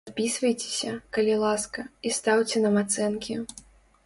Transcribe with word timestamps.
Падпісвайцеся, 0.09 0.93
калі 1.17 1.35
ласка, 1.43 1.85
і 2.09 2.13
стаўце 2.17 2.63
нам 2.65 2.75
ацэнкі! 2.85 3.41